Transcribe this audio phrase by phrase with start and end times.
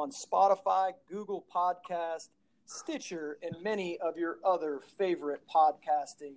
[0.00, 2.30] on Spotify, Google Podcast,
[2.64, 6.36] Stitcher, and many of your other favorite podcasting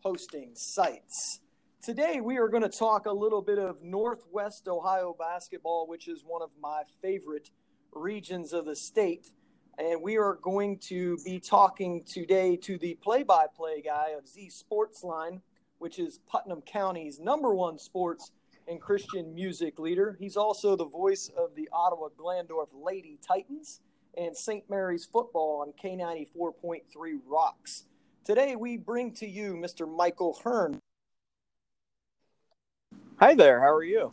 [0.00, 1.40] hosting sites.
[1.82, 6.24] Today, we are going to talk a little bit of Northwest Ohio basketball, which is
[6.26, 7.50] one of my favorite
[7.92, 9.30] regions of the state.
[9.76, 14.26] And we are going to be talking today to the play by play guy of
[14.26, 15.42] Z Sportsline,
[15.80, 18.30] which is Putnam County's number one sports
[18.68, 20.16] and Christian music leader.
[20.18, 23.80] He's also the voice of the Ottawa Glandorf Lady Titans
[24.16, 24.68] and St.
[24.68, 26.82] Mary's football on K94.3
[27.26, 27.84] Rocks.
[28.24, 29.88] Today, we bring to you Mr.
[29.88, 30.78] Michael Hearn.
[33.18, 34.12] Hi there, how are you?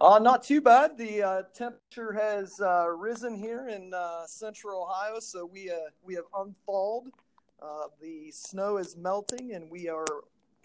[0.00, 0.98] Uh, not too bad.
[0.98, 6.14] The uh, temperature has uh, risen here in uh, central Ohio, so we uh, we
[6.14, 7.04] have unthawed.
[7.62, 10.04] Uh, the snow is melting, and we are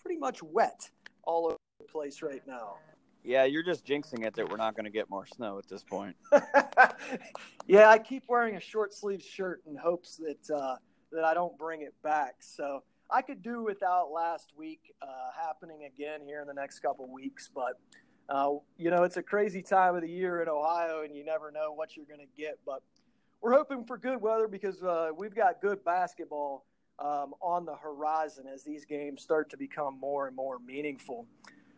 [0.02, 0.90] pretty much wet
[1.24, 2.78] all over the place right now.
[3.24, 5.84] Yeah, you're just jinxing it that we're not going to get more snow at this
[5.84, 6.16] point.
[7.68, 10.76] yeah, I keep wearing a short sleeve shirt in hopes that uh,
[11.12, 12.36] that I don't bring it back.
[12.40, 15.06] So I could do without last week uh,
[15.38, 17.74] happening again here in the next couple weeks, but
[18.30, 21.52] uh, you know it's a crazy time of the year in Ohio, and you never
[21.52, 22.58] know what you're going to get.
[22.66, 22.82] But
[23.42, 26.66] we're hoping for good weather because uh, we've got good basketball
[27.00, 31.26] um, on the horizon as these games start to become more and more meaningful.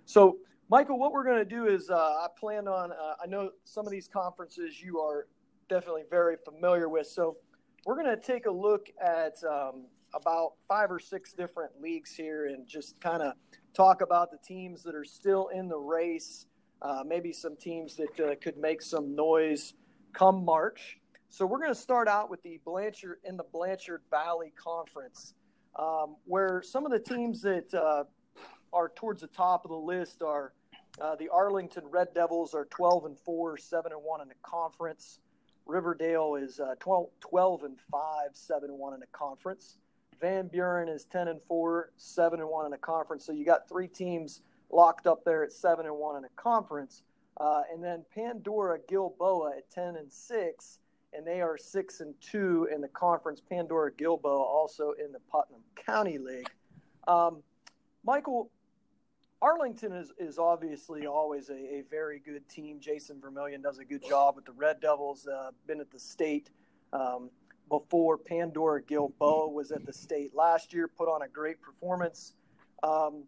[0.05, 0.37] So
[0.71, 3.85] Michael, what we're going to do is uh, I plan on, uh, I know some
[3.85, 5.27] of these conferences you are
[5.67, 7.07] definitely very familiar with.
[7.07, 7.35] So
[7.85, 12.45] we're going to take a look at um, about five or six different leagues here
[12.45, 13.33] and just kind of
[13.73, 16.45] talk about the teams that are still in the race,
[16.81, 19.73] uh, maybe some teams that uh, could make some noise
[20.13, 20.99] come March.
[21.27, 25.33] So we're going to start out with the Blanchard in the Blanchard Valley Conference,
[25.77, 28.05] um, where some of the teams that uh,
[28.71, 30.53] are towards the top of the list are
[30.99, 35.19] uh, the Arlington Red Devils are 12 and 4, 7 and 1 in the conference.
[35.65, 38.01] Riverdale is uh, 12, 12 and 5,
[38.33, 39.77] 7 and 1 in the conference.
[40.19, 43.25] Van Buren is 10 and 4, 7 and 1 in the conference.
[43.25, 47.03] So you got three teams locked up there at 7 and 1 in the conference.
[47.37, 50.79] Uh, and then Pandora Gilboa at 10 and 6,
[51.13, 53.41] and they are 6 and 2 in the conference.
[53.41, 56.49] Pandora Gilboa also in the Putnam County League.
[57.07, 57.41] Um,
[58.03, 58.51] Michael,
[59.41, 62.79] Arlington is, is obviously always a, a very good team.
[62.79, 66.51] Jason Vermillion does a good job with the Red Devils, uh, been at the state
[66.93, 67.31] um,
[67.67, 68.17] before.
[68.17, 72.33] Pandora Gilboa was at the state last year, put on a great performance.
[72.83, 73.23] Um,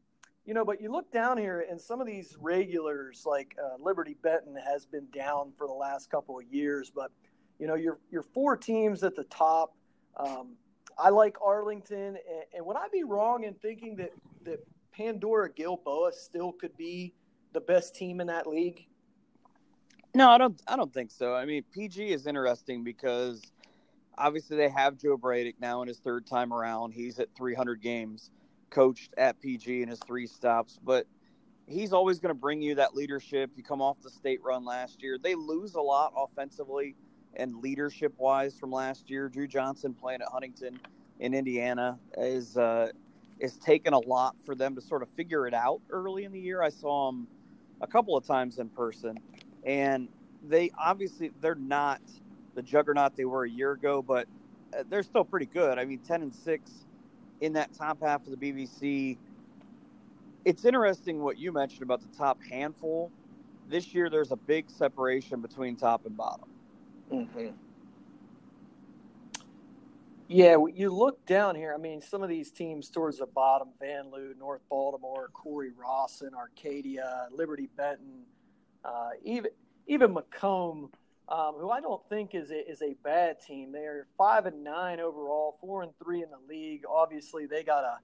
[0.45, 4.15] you know, but you look down here, and some of these regulars, like uh, Liberty
[4.21, 6.91] Benton, has been down for the last couple of years.
[6.93, 7.11] But
[7.59, 9.73] you know, your your four teams at the top.
[10.17, 10.57] Um,
[10.97, 12.17] I like Arlington, and,
[12.53, 14.11] and would I be wrong in thinking that
[14.43, 14.59] that
[14.95, 17.13] Pandora Gilboa still could be
[17.53, 18.87] the best team in that league?
[20.15, 20.61] No, I don't.
[20.67, 21.33] I don't think so.
[21.33, 23.41] I mean, PG is interesting because
[24.17, 26.91] obviously they have Joe Bradick now in his third time around.
[26.93, 28.29] He's at 300 games,
[28.69, 31.07] coached at PG in his three stops, but
[31.67, 33.51] he's always going to bring you that leadership.
[33.55, 35.17] You come off the state run last year.
[35.17, 36.95] They lose a lot offensively
[37.35, 39.29] and leadership wise from last year.
[39.29, 40.79] Drew Johnson playing at Huntington
[41.19, 42.89] in Indiana is uh,
[43.43, 46.39] it's taken a lot for them to sort of figure it out early in the
[46.39, 46.63] year.
[46.63, 47.27] I saw them
[47.81, 49.17] a couple of times in person,
[49.65, 50.07] and
[50.41, 52.01] they obviously they're not
[52.55, 54.29] the juggernaut they were a year ago, but
[54.77, 55.77] uh, they're still pretty good.
[55.77, 56.85] I mean, ten and six
[57.41, 59.17] in that top half of the BVC.
[60.45, 63.11] It's interesting what you mentioned about the top handful.
[63.67, 66.49] This year, there's a big separation between top and bottom.
[67.11, 67.47] Mm-hmm.
[70.27, 71.73] Yeah, you look down here.
[71.73, 77.27] I mean, some of these teams towards the bottom: Vanlue, North Baltimore, Cory Rawson, Arcadia,
[77.31, 78.23] Liberty Benton,
[78.85, 79.51] uh, even
[79.87, 80.89] even McComb,
[81.27, 83.71] um, who I don't think is a, is a bad team.
[83.71, 86.83] They are five and nine overall, four and three in the league.
[86.89, 87.97] Obviously, they got a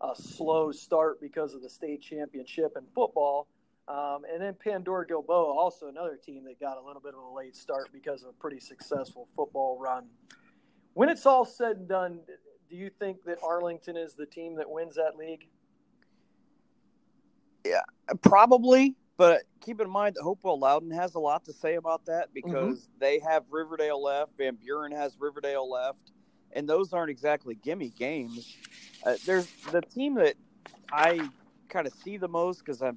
[0.00, 3.48] a slow start because of the state championship in football.
[3.88, 7.34] Um, and then Pandora Gilboa, also another team that got a little bit of a
[7.34, 10.06] late start because of a pretty successful football run.
[10.96, 12.20] When it's all said and done,
[12.70, 15.46] do you think that Arlington is the team that wins that league?
[17.66, 17.82] Yeah,
[18.22, 18.96] probably.
[19.18, 22.32] But keep in mind that Hopewell Loudon has a lot to say about that mm-hmm.
[22.32, 22.98] because mm-hmm.
[22.98, 26.12] they have Riverdale left, Van Buren has Riverdale left,
[26.52, 28.56] and those aren't exactly gimme games.
[29.04, 30.36] Uh, there's the team that
[30.90, 31.28] I
[31.68, 32.96] kind of see the most because I'm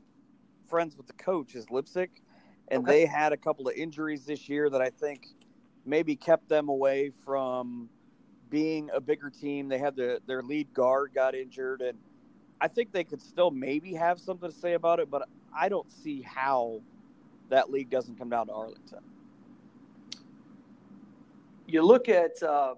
[0.70, 2.22] friends with the coach is Leipsic,
[2.70, 2.92] and okay.
[3.02, 5.28] they had a couple of injuries this year that I think
[5.90, 7.90] maybe kept them away from
[8.50, 9.68] being a bigger team.
[9.68, 11.98] They had the, their lead guard got injured, and
[12.62, 15.92] I think they could still maybe have something to say about it, but I don't
[15.92, 16.82] see how
[17.50, 19.00] that league doesn't come down to Arlington.
[21.70, 22.76] you look at um,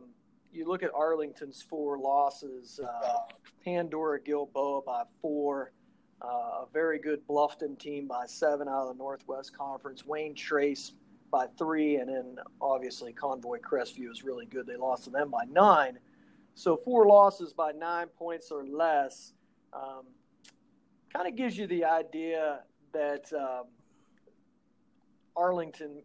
[0.53, 3.17] you look at Arlington's four losses: uh,
[3.63, 5.71] Pandora Gilboa by four,
[6.21, 10.05] uh, a very good Bluffton team by seven out of the Northwest Conference.
[10.05, 10.93] Wayne Trace
[11.31, 14.67] by three, and then obviously Convoy Crestview is really good.
[14.67, 15.97] They lost to them by nine.
[16.53, 19.33] So four losses by nine points or less
[19.73, 20.03] um,
[21.13, 22.59] kind of gives you the idea
[22.93, 23.65] that um,
[25.35, 26.03] Arlington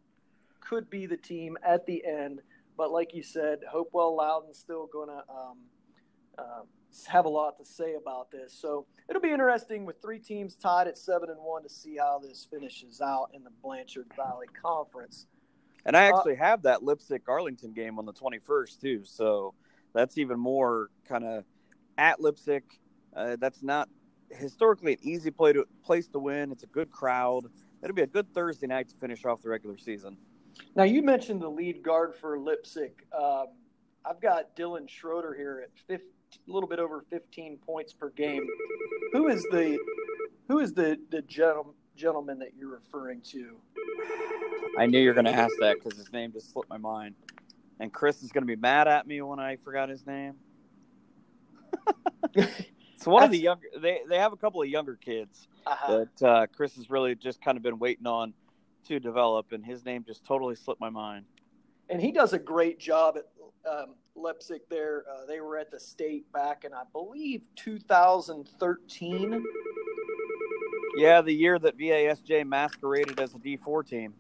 [0.61, 2.41] could be the team at the end.
[2.77, 5.59] But like you said, Hopewell Loudon's still going to um,
[6.39, 6.63] uh,
[7.05, 8.57] have a lot to say about this.
[8.59, 12.19] So it'll be interesting with three teams tied at seven and one to see how
[12.19, 15.27] this finishes out in the Blanchard Valley Conference.
[15.85, 19.05] And I uh, actually uh, have that Leipsic Arlington game on the 21st too.
[19.05, 19.55] So
[19.95, 21.45] that's even more kind of
[21.99, 22.63] at Leipsic.
[23.15, 23.89] Uh, that's not
[24.31, 26.53] historically an easy play to, place to win.
[26.53, 27.47] It's a good crowd.
[27.83, 30.17] It'll be a good Thursday night to finish off the regular season.
[30.75, 33.07] Now you mentioned the lead guard for Leipsic.
[33.17, 33.47] Um,
[34.05, 36.07] I've got Dylan Schroeder here at 50,
[36.49, 38.47] a little bit over 15 points per game.
[39.13, 39.79] Who is the
[40.49, 43.57] who is the the gentleman gentleman that you're referring to?
[44.79, 47.15] I knew you were going to ask that because his name just slipped my mind,
[47.81, 50.35] and Chris is going to be mad at me when I forgot his name.
[52.35, 53.67] it's one of the younger.
[53.81, 56.05] They they have a couple of younger kids uh-huh.
[56.21, 58.35] that uh, Chris has really just kind of been waiting on
[58.89, 61.25] to develop, and his name just totally slipped my mind.
[61.89, 63.25] And he does a great job at
[63.71, 64.69] um, Leipsic.
[64.69, 69.45] There, uh, they were at the state back in I believe 2013.
[70.97, 74.15] Yeah, the year that VASJ masqueraded as a D4 team.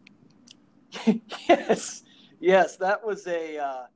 [1.49, 2.05] yes,
[2.39, 3.87] yes, that was a uh,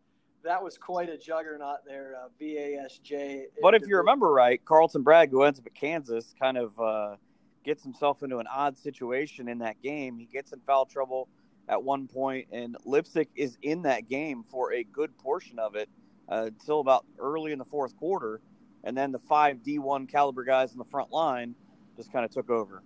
[0.43, 3.45] that was quite a juggernaut there, uh, VASJ.
[3.63, 7.17] But if you remember right, Carlton Bragg, who ends up at Kansas, kind of uh,
[7.65, 10.19] gets himself into an odd situation in that game.
[10.19, 11.29] He gets in foul trouble
[11.71, 15.89] at one point, and Leipsic is in that game for a good portion of it
[16.29, 18.41] uh, until about early in the fourth quarter.
[18.83, 21.55] And then the five D1 caliber guys in the front line
[21.97, 22.83] just kind of took over.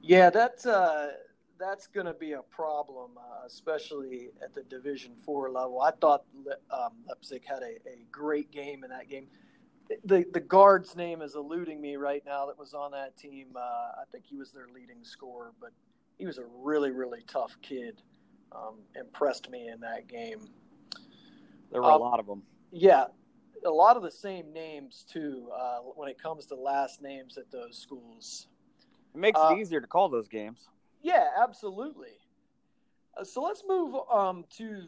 [0.00, 1.12] Yeah, that's uh,
[1.58, 5.80] that's going to be a problem, uh, especially at the Division Four level.
[5.80, 6.24] I thought
[6.70, 6.92] um,
[7.48, 9.26] had a, a great game in that game
[10.04, 12.46] the the guard's name is eluding me right now.
[12.46, 13.48] That was on that team.
[13.54, 15.72] Uh, I think he was their leading scorer, but
[16.18, 18.02] he was a really really tough kid.
[18.52, 20.38] Um, impressed me in that game.
[21.72, 22.42] There were um, a lot of them.
[22.70, 23.06] Yeah,
[23.64, 25.48] a lot of the same names too.
[25.56, 28.46] Uh, when it comes to last names at those schools,
[29.14, 30.68] it makes uh, it easier to call those games.
[31.02, 32.18] Yeah, absolutely.
[33.16, 34.84] Uh, so let's move um, to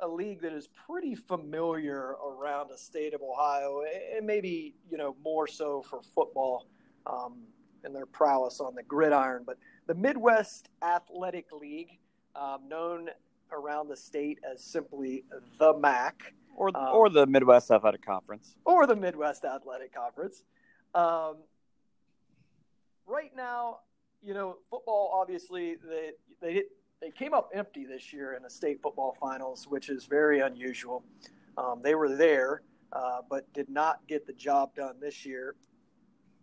[0.00, 3.82] a league that is pretty familiar around the state of Ohio,
[4.16, 6.66] and maybe you know more so for football
[7.06, 7.38] um,
[7.84, 9.42] and their prowess on the gridiron.
[9.46, 11.98] But the Midwest Athletic League,
[12.34, 13.08] um, known
[13.52, 15.24] around the state as simply
[15.58, 20.42] the MAC, or um, or the Midwest Athletic Conference, or the Midwest Athletic Conference.
[20.94, 21.36] Um,
[23.06, 23.78] right now,
[24.22, 26.10] you know, football obviously they
[26.40, 26.62] they
[27.00, 31.04] they came up empty this year in the state football finals, which is very unusual.
[31.56, 32.62] Um, they were there,
[32.92, 35.54] uh, but did not get the job done this year.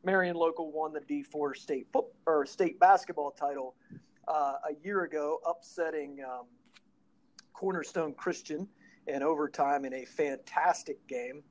[0.04, 3.76] Marion Local won the D4 state foot, or state basketball title
[4.28, 6.46] uh, a year ago, upsetting um,
[7.54, 8.68] Cornerstone Christian
[9.08, 11.44] in overtime in a fantastic game.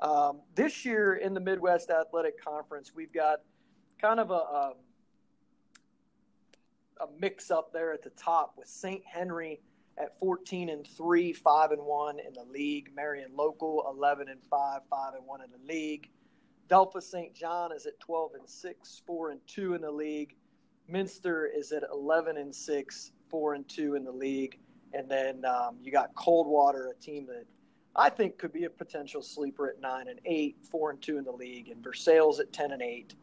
[0.00, 3.40] Um, this year in the Midwest Athletic Conference, we've got
[4.00, 4.74] kind of a, a um,
[7.00, 9.02] a mix up there at the top with St.
[9.04, 9.60] Henry
[9.98, 12.90] at 14 and 3, 5 and 1 in the league.
[12.94, 16.08] Marion Local 11 and 5, 5 and 1 in the league.
[16.68, 17.34] Delphos St.
[17.34, 20.34] John is at 12 and 6, 4 and 2 in the league.
[20.88, 24.58] Minster is at 11 and 6, 4 and 2 in the league.
[24.92, 27.44] And then um, you got Coldwater, a team that
[27.96, 31.24] I think could be a potential sleeper at 9 and 8, 4 and 2 in
[31.24, 31.68] the league.
[31.68, 33.14] And Versailles at 10 and 8,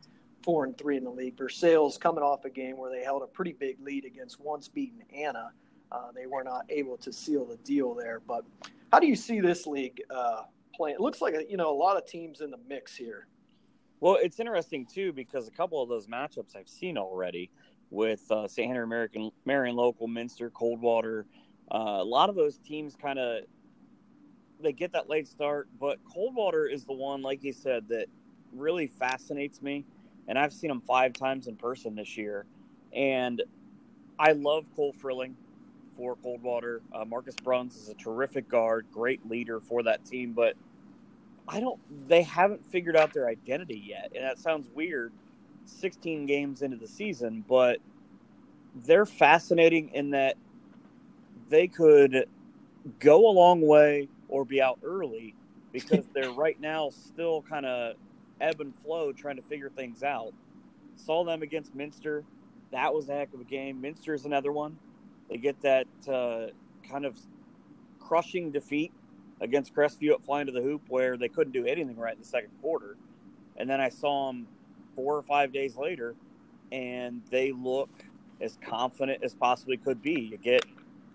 [0.43, 1.38] four and three in the league.
[1.38, 5.03] Versailles coming off a game where they held a pretty big lead against once beaten
[5.13, 5.51] Anna.
[5.91, 8.21] Uh, they were not able to seal the deal there.
[8.25, 8.45] But
[8.91, 10.43] how do you see this league uh,
[10.74, 10.96] playing?
[10.96, 13.28] It looks like a, you know a lot of teams in the mix here.
[14.00, 17.51] Well, it's interesting too because a couple of those matchups I've seen already
[17.92, 18.68] with uh, St.
[18.68, 21.25] Henry American, Marion Local, Minster, Coldwater.
[21.74, 23.44] Uh, a lot of those teams kind of
[24.60, 28.06] they get that late start, but Coldwater is the one, like you said, that
[28.54, 29.86] really fascinates me
[30.28, 32.46] and I've seen them five times in person this year.
[32.94, 33.42] And
[34.20, 35.36] I love Cole Frilling
[36.01, 36.81] for Coldwater.
[36.91, 40.55] Uh, Marcus Bruns is a terrific guard, great leader for that team, but
[41.48, 41.79] I don't.
[42.08, 45.13] They haven't figured out their identity yet, and that sounds weird.
[45.65, 47.77] 16 games into the season, but
[48.74, 50.38] they're fascinating in that
[51.50, 52.25] they could
[52.98, 55.36] go a long way or be out early
[55.72, 57.93] because they're right now still kind of
[58.41, 60.34] ebb and flow trying to figure things out.
[60.96, 62.24] Saw them against Minster.
[62.72, 63.79] That was a heck of a game.
[63.79, 64.77] Minster is another one.
[65.32, 66.48] They get that uh,
[66.88, 67.18] kind of
[68.00, 68.92] crushing defeat
[69.40, 72.26] against Crestview at flying to the hoop where they couldn't do anything right in the
[72.26, 72.98] second quarter.
[73.56, 74.50] And then I saw them
[74.94, 76.18] four or five days later,
[76.70, 77.90] and they look
[78.42, 80.20] as confident as possibly could be.
[80.32, 80.66] You get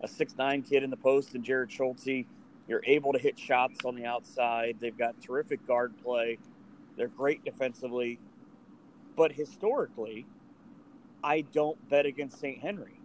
[0.01, 2.27] a six nine kid in the post and Jared Schulte.
[2.67, 4.79] You're able to hit shots on the outside.
[4.81, 6.39] They've got terrific guard play.
[6.97, 8.21] They're great defensively.
[9.15, 10.27] But historically,
[11.23, 12.61] I don't bet against St.
[12.63, 13.03] Henry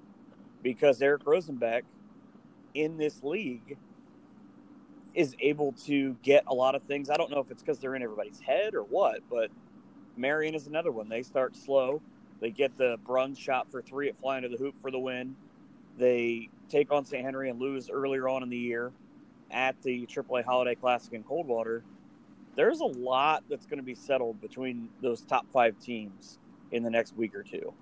[0.63, 1.84] because Eric Rosenbeck
[2.74, 3.77] in this league
[5.13, 7.10] is able to get a lot of things.
[7.10, 9.51] I don't know if it's because they're in everybody's head or what, but
[10.15, 11.10] Marion is another one.
[11.10, 12.03] They start slow.
[12.41, 15.38] They get the Bruns shot for three at flying to the hoop for the win.
[15.98, 17.24] They take on St.
[17.24, 18.94] Henry and lose earlier on in the year
[19.51, 21.86] at the AAA Holiday Classic in Coldwater.
[22.56, 26.39] There's a lot that's going to be settled between those top five teams
[26.72, 27.74] in the next week or two.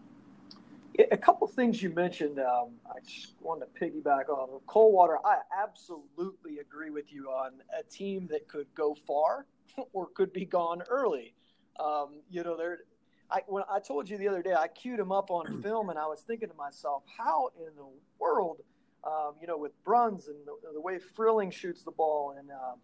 [1.12, 5.18] A couple things you mentioned, um, I just wanted to piggyback on Coldwater.
[5.26, 9.46] I absolutely agree with you on a team that could go far
[9.94, 11.34] or could be gone early.
[11.80, 12.80] Um, you know, there.
[13.32, 15.98] I when I told you the other day, I queued him up on film, and
[15.98, 17.88] I was thinking to myself, how in the
[18.20, 18.58] world,
[19.06, 22.80] um, you know, with Bruns and the, the, way Frilling shoots the ball, and um,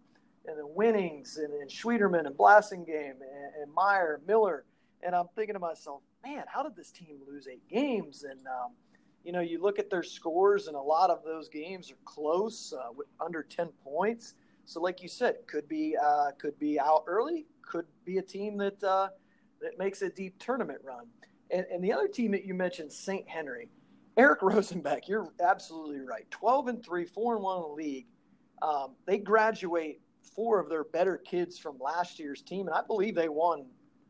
[0.46, 4.64] and the Winnings, and, and Schwieterman and Blassingame, and, and Meyer, Miller,
[5.02, 8.24] and I'm thinking to myself, man, how did this team lose eight games?
[8.24, 8.72] And um,
[9.24, 12.72] you know, you look at their scores, and a lot of those games are close,
[12.76, 14.34] uh, with under ten points.
[14.64, 18.56] So, like you said, could be uh, could be out early, could be a team
[18.58, 19.08] that uh,
[19.60, 21.06] that makes a deep tournament run.
[21.50, 23.28] And, and the other team that you mentioned, St.
[23.28, 23.68] Henry,
[24.16, 26.28] Eric Rosenbeck, you're absolutely right.
[26.30, 28.06] Twelve and three, four and one in the league.
[28.62, 30.00] Um, they graduate
[30.34, 33.66] four of their better kids from last year's team, and I believe they won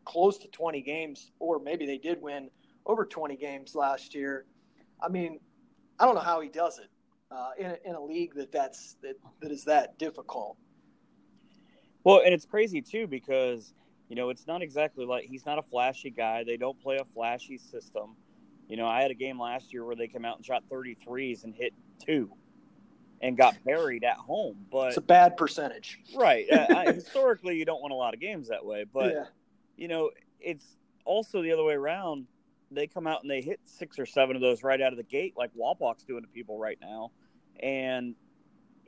[0.07, 2.49] close to 20 games, or maybe they did win
[2.87, 4.47] over 20 games last year.
[5.03, 5.41] I mean,
[5.99, 6.89] I don't know how he does it
[7.31, 10.57] uh, in, a, in a league that that's that, that is that difficult.
[12.05, 13.75] Well, and it's crazy too because
[14.09, 16.45] you know it's not exactly like he's not a flashy guy.
[16.45, 18.17] They don't play a flashy system.
[18.69, 21.45] You know, I had a game last year where they came out and shot 33s
[21.45, 21.73] and hit
[22.05, 22.31] two
[23.21, 24.67] and got buried at home.
[24.71, 26.47] But it's a bad percentage, right?
[26.51, 28.85] uh, I, historically, you don't win a lot of games that way.
[28.93, 29.25] But yeah.
[29.77, 32.27] You know, it's also the other way around
[32.71, 35.05] they come out and they hit six or seven of those right out of the
[35.05, 37.13] gate, like Wapak's doing to people right now.
[37.61, 38.15] And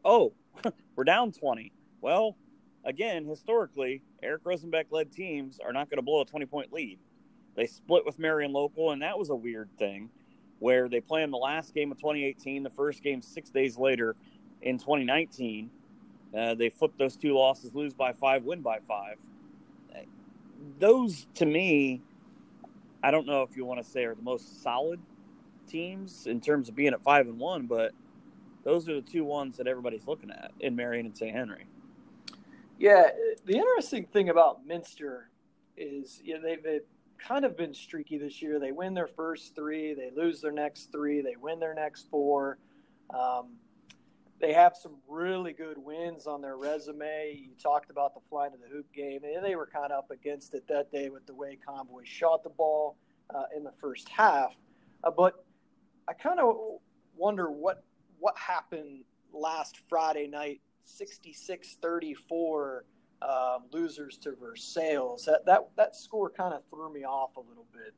[0.05, 0.33] oh,
[0.97, 1.73] we're down 20.
[2.01, 2.37] Well,
[2.85, 6.99] again, historically, Eric Rosenbeck led teams are not going to blow a 20 point lead.
[7.55, 10.11] They split with Marion Local, and that was a weird thing
[10.61, 14.17] where they play in the last game of 2018, the first game six days later
[14.63, 15.71] in 2019.
[16.37, 19.19] Uh, they flip those two losses, lose by five, win by five.
[20.79, 22.03] Those, to me,
[23.03, 25.01] I don't know if you want to say are the most solid
[25.69, 27.93] teams in terms of being at five and one, but
[28.65, 31.35] those are the two ones that everybody's looking at in Marion and St.
[31.35, 31.67] Henry.
[32.79, 33.09] Yeah,
[33.45, 35.31] the interesting thing about Minster
[35.77, 36.83] is you know, they've, they've
[37.19, 38.59] kind of been streaky this year.
[38.59, 42.59] They win their first three, they lose their next three, they win their next four.
[43.11, 43.57] Um,
[44.41, 47.37] they have some really good wins on their resume.
[47.37, 50.11] You talked about the fly to the hoop game, and they were kind of up
[50.11, 52.97] against it that day with the way Convoy shot the ball
[53.35, 54.55] uh, in the first half.
[55.03, 55.45] Uh, but
[56.09, 56.57] I kind of
[57.17, 57.85] wonder what
[58.21, 62.81] what happened last Friday night, 66-34
[63.23, 65.25] uh, losers to Versailles.
[65.27, 67.95] That that that score kind of threw me off a little bit.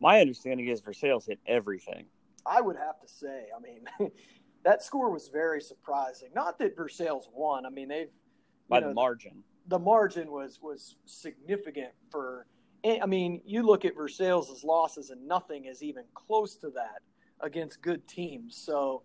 [0.00, 2.06] My understanding is Versailles hit everything.
[2.46, 3.46] I would have to say.
[3.54, 4.10] I mean,
[4.64, 6.28] that score was very surprising.
[6.34, 7.66] Not that Versailles won.
[7.66, 8.10] I mean, they've
[8.68, 9.42] by know, the margin.
[9.68, 12.46] The margin was was significant for.
[12.84, 17.02] I mean, you look at Versailles' losses, and nothing is even close to that
[17.40, 18.56] against good teams.
[18.56, 19.02] So,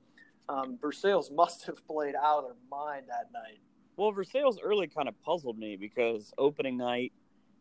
[0.48, 3.60] um, Versailles must have played out of their mind that night.
[3.98, 7.12] Well, Versailles early kind of puzzled me because opening night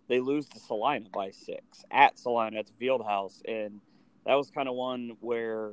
[0.09, 3.81] they lose to Celina by six at Celina at the field house, and
[4.25, 5.73] that was kind of one where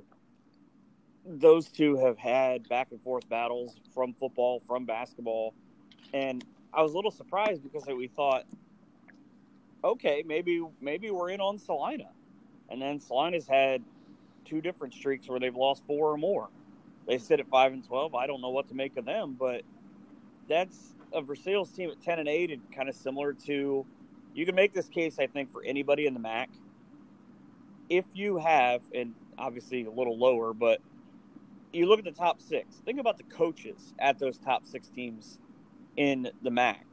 [1.25, 5.54] those two have had back and forth battles from football, from basketball,
[6.13, 8.46] and I was a little surprised because we thought,
[9.84, 12.10] okay, maybe maybe we're in on Celina,
[12.70, 13.84] and then Celina's had
[14.46, 16.50] two different streaks where they've lost four or more.
[17.08, 18.16] They sit at five and twelve.
[18.16, 19.63] I don't know what to make of them, but
[20.48, 23.86] that's a Versailles team at ten and eight, and kind of similar to.
[24.34, 26.50] You can make this case, I think, for anybody in the MAC.
[27.90, 30.82] If you have, and obviously a little lower, but
[31.74, 32.78] you look at the top six.
[32.86, 35.40] Think about the coaches at those top six teams
[35.98, 36.86] in the MAC.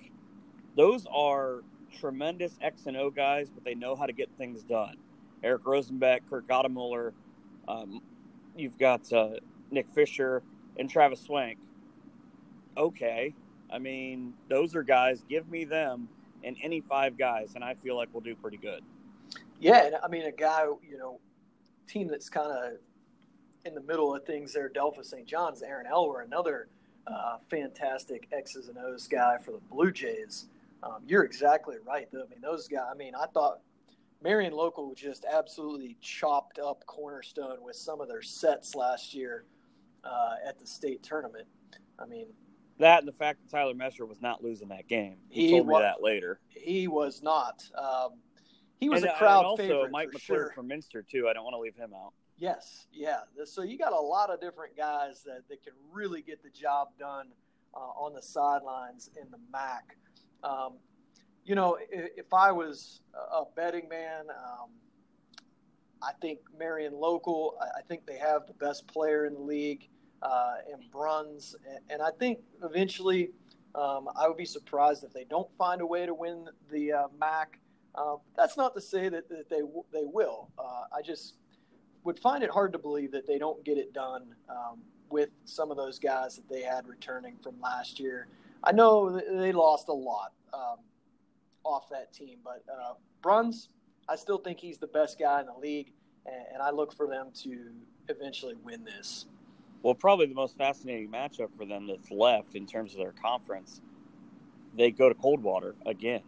[0.77, 1.63] Those are
[1.99, 4.97] tremendous X and O guys, but they know how to get things done.
[5.43, 7.13] Eric Rosenbeck, Kurt Gottemoeller,
[7.67, 8.01] um,
[8.57, 9.31] you've got uh,
[9.71, 10.43] Nick Fisher
[10.79, 11.59] and Travis Swank.
[12.77, 13.35] Okay,
[13.71, 15.25] I mean those are guys.
[15.29, 16.09] Give me them
[16.45, 18.83] and any five guys, and I feel like we'll do pretty good.
[19.61, 21.19] Yeah, and I mean a guy, you know,
[21.89, 22.79] team that's kind of
[23.65, 25.27] in the middle of things there, Delphos St.
[25.27, 26.69] John's, Aaron Elwer, another
[27.07, 30.47] uh, fantastic X's and O's guy for the Blue Jays.
[30.83, 32.25] Um, you're exactly right, though.
[32.25, 32.87] I mean, those guys.
[32.91, 33.61] I mean, I thought
[34.23, 39.45] Marion Local just absolutely chopped up Cornerstone with some of their sets last year
[40.05, 41.47] uh, at the state tournament.
[41.99, 42.27] I mean,
[42.79, 45.17] that and the fact that Tyler Messer was not losing that game.
[45.29, 46.39] He, he told me that later.
[46.49, 47.69] He was not.
[47.77, 48.11] Um,
[48.81, 49.91] he was and, a uh, crowd and also favorite.
[49.91, 50.53] Mike for McClure sure.
[50.55, 51.29] from Minster too.
[51.29, 52.13] I don't want to leave him out.
[52.39, 53.21] Yes, yeah.
[53.45, 56.89] So you got a lot of different guys that, that can really get the job
[56.99, 57.29] done
[57.75, 59.97] uh, on the sidelines in the MAC.
[60.45, 60.75] Um,
[61.45, 63.01] you know, if, if, I was
[63.33, 64.69] a betting man, um,
[66.01, 67.57] I think Marion Local.
[67.61, 69.89] I, I, think they have the best player in the league
[70.23, 73.31] uh, in Bruns, and, and, I think eventually,
[73.75, 77.09] um, I would be surprised if they don't find a way to win the uh,
[77.19, 77.59] MAC.
[77.95, 80.51] Uh, that's not to say that, that they they will.
[80.57, 81.35] Uh, I just
[82.05, 85.71] would find it hard to believe that they don't get it done um, with some
[85.71, 88.29] of those guys that they had returning from last year.
[88.63, 90.79] I know they lost a lot um,
[91.65, 93.69] off that team, but uh, Bruns,
[94.09, 95.93] I still think he's the best guy in the league,
[96.27, 97.71] and, and I look for them to
[98.09, 99.27] eventually win this.
[99.83, 103.81] Well, probably the most fascinating matchup for them that's left in terms of their conference.
[104.77, 106.23] They go to Coldwater again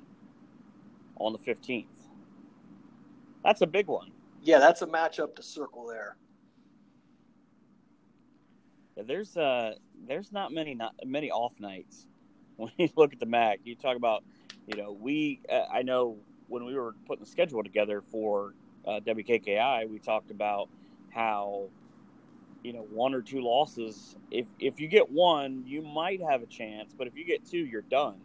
[1.16, 1.86] on the 15th.
[3.42, 6.16] That's a big one yeah, that's a matchup to circle there.
[8.96, 9.74] Yeah, there's uh
[10.06, 12.06] there's not many not many off nights
[12.56, 13.60] when you look at the MAC.
[13.64, 14.24] You talk about,
[14.66, 18.54] you know, we uh, I know when we were putting the schedule together for
[18.86, 20.68] uh, WKKI, we talked about
[21.10, 21.68] how
[22.62, 24.16] you know one or two losses.
[24.30, 27.58] If if you get one, you might have a chance, but if you get two,
[27.58, 28.16] you're done.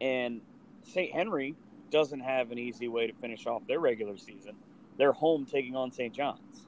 [0.00, 0.40] And
[0.82, 1.12] St.
[1.12, 1.54] Henry
[1.90, 4.56] doesn't have an easy way to finish off their regular season
[4.96, 6.14] they're home taking on St.
[6.14, 6.66] John's.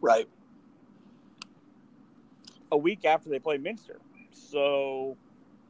[0.00, 0.28] Right.
[2.72, 3.98] A week after they play Minster.
[4.32, 5.16] So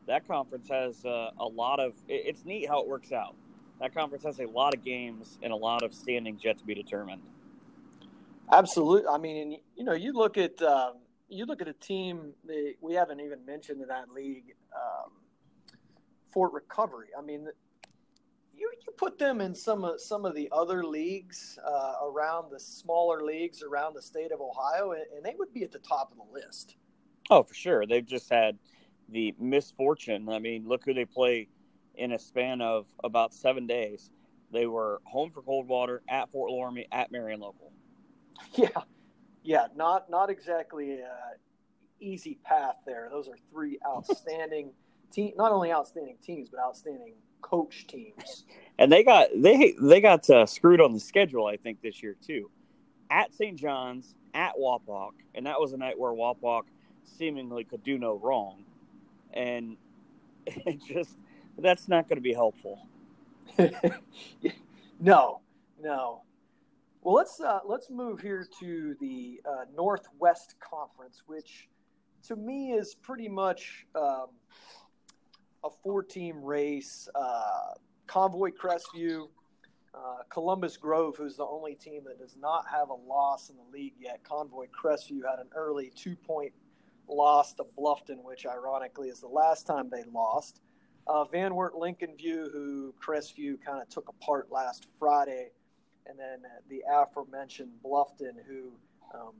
[0.07, 1.95] that conference has uh, a lot of.
[2.09, 3.35] It's neat how it works out.
[3.81, 6.75] That conference has a lot of games and a lot of standings yet to be
[6.75, 7.23] determined.
[8.53, 9.09] Absolutely.
[9.09, 10.95] I mean, you know, you look at um,
[11.29, 15.13] you look at a team that we haven't even mentioned in that league, um,
[16.33, 17.09] Fort Recovery.
[17.17, 17.49] I mean,
[18.61, 22.61] you, you put them in some of some of the other leagues uh, around the
[22.61, 26.13] smaller leagues around the state of Ohio, and, and, they would be at the top
[26.13, 26.77] of the list.
[27.31, 27.87] Oh, for sure.
[27.87, 28.59] They've just had
[29.09, 30.29] the misfortune.
[30.29, 31.49] I mean, look who they play
[31.95, 34.11] in a span of about seven days.
[34.53, 37.73] They were home for Coldwater, at Fort Loramie, at Marion Local.
[38.55, 38.69] Yeah,
[39.43, 41.35] yeah, not not exactly a
[42.01, 43.09] easy path there.
[43.11, 44.73] Those are three outstanding
[45.13, 48.45] team, not only outstanding teams, but outstanding coach teams.
[48.79, 52.17] And they got they they got uh, screwed on the schedule, I think, this year
[52.27, 52.51] too.
[53.11, 53.59] At St.
[53.59, 56.63] John's, at Wapak, and that was a night where Wapak
[57.05, 58.65] seemingly could do no wrong,
[59.33, 59.77] and
[60.47, 61.19] it just
[61.59, 62.87] that's not going to be helpful.
[65.01, 65.41] no,
[65.81, 66.23] no.
[67.03, 71.69] Well, let's uh, let's move here to the uh, Northwest Conference, which
[72.29, 74.27] to me is pretty much um,
[75.65, 77.09] a four team race.
[77.15, 77.75] Uh,
[78.07, 79.29] Convoy Crestview,
[79.95, 83.73] uh, Columbus Grove, who's the only team that does not have a loss in the
[83.73, 84.23] league yet.
[84.25, 86.53] Convoy Crestview had an early two point
[87.09, 90.61] loss to Bluffton, which ironically is the last time they lost.
[91.07, 95.51] Uh, Van Wert Lincoln View, who Crestview kind of took apart last Friday.
[96.07, 98.73] And then the aforementioned Bluffton, who
[99.15, 99.35] um,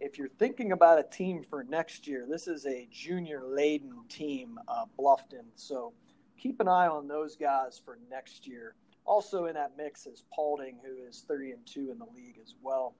[0.00, 4.58] if you're thinking about a team for next year, this is a junior laden team,
[4.68, 5.46] uh, Bluffton.
[5.54, 5.92] So
[6.38, 8.74] keep an eye on those guys for next year.
[9.04, 12.54] Also in that mix is Paulding, who is 30 and two in the league as
[12.62, 12.94] well.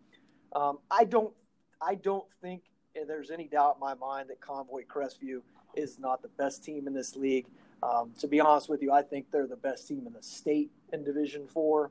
[0.55, 1.35] Um, I don't,
[1.83, 2.63] I don't think
[3.07, 5.41] there's any doubt in my mind that Convoy Crestview
[5.75, 7.47] is not the best team in this league.
[7.83, 10.71] Um, to be honest with you, I think they're the best team in the state
[10.93, 11.91] in Division Four.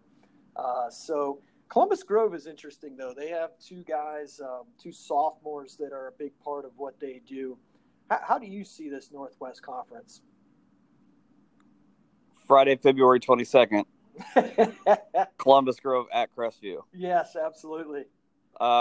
[0.56, 3.14] Uh, so Columbus Grove is interesting, though.
[3.16, 7.22] They have two guys, um, two sophomores that are a big part of what they
[7.28, 7.58] do.
[8.10, 10.22] How, how do you see this Northwest Conference?
[12.48, 13.86] Friday, February 22nd.
[15.38, 16.82] Columbus Grove at Crestview.
[16.94, 18.06] Yes, absolutely.